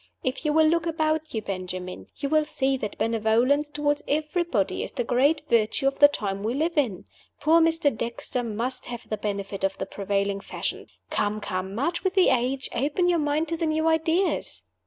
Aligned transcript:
If 0.23 0.43
you 0.45 0.51
will 0.51 0.65
look 0.65 0.87
about 0.87 1.31
you, 1.35 1.43
Benjamin, 1.43 2.07
you 2.15 2.27
will 2.27 2.43
see 2.43 2.75
that 2.77 2.97
benevolence 2.97 3.69
toward 3.69 4.01
everybody 4.07 4.81
is 4.81 4.93
the 4.93 5.03
great 5.03 5.43
virtue 5.47 5.85
of 5.85 5.99
the 5.99 6.07
time 6.07 6.41
we 6.41 6.55
live 6.55 6.75
in. 6.75 7.05
Poor 7.39 7.61
Mr. 7.61 7.95
Dexter 7.95 8.41
must 8.41 8.87
have 8.87 9.07
the 9.07 9.17
benefit 9.17 9.63
of 9.63 9.77
the 9.77 9.85
prevailing 9.85 10.39
fashion. 10.39 10.87
Come, 11.11 11.39
come, 11.39 11.75
march 11.75 12.03
with 12.03 12.15
the 12.15 12.29
age! 12.29 12.67
Open 12.73 13.09
your 13.09 13.19
mind 13.19 13.47
to 13.49 13.57
the 13.57 13.67
new 13.67 13.87
ideas!" 13.87 14.63